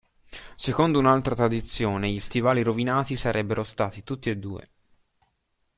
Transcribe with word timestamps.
Secondo 0.55 0.97
un'altra 0.97 1.35
tradizione, 1.35 2.09
gli 2.11 2.17
stivali 2.19 2.63
rovinati 2.63 3.15
sarebbero 3.15 3.61
stati 3.61 4.01
tutti 4.01 4.31
e 4.31 4.37
due. 4.37 4.69